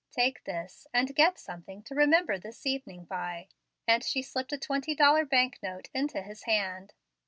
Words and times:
Take 0.09 0.45
this 0.45 0.87
and 0.95 1.15
get 1.15 1.37
something 1.37 1.83
to 1.83 1.93
remember 1.93 2.39
this 2.39 2.65
evening 2.65 3.05
by"; 3.05 3.49
and 3.87 4.03
she 4.03 4.23
slipped 4.23 4.51
a 4.51 4.57
twenty 4.57 4.95
dollar 4.95 5.25
bank 5.25 5.59
note 5.61 5.89
into 5.93 6.23
his 6.23 6.45
hand. 6.45 6.93